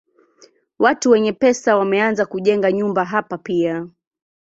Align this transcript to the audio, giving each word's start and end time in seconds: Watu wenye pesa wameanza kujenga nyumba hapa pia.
Watu 0.79 1.09
wenye 1.11 1.33
pesa 1.33 1.77
wameanza 1.77 2.25
kujenga 2.25 2.71
nyumba 2.71 3.05
hapa 3.05 3.37
pia. 3.37 3.87